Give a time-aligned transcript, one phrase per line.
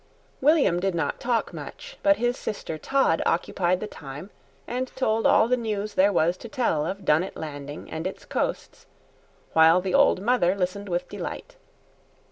[0.41, 4.31] William did not talk much, but his sister Todd occupied the time
[4.65, 8.87] and told all the news there was to tell of Dunnet Landing and its coasts,
[9.53, 11.55] while the old mother listened with delight.